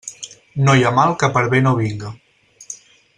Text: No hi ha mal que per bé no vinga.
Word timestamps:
No 0.67 0.75
hi 0.79 0.85
ha 0.87 0.93
mal 0.99 1.13
que 1.23 1.29
per 1.37 1.45
bé 1.53 1.61
no 1.67 1.75
vinga. 1.83 2.13